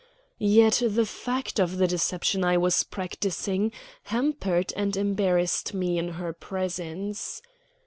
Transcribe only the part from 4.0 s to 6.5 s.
hampered and embarrassed me in her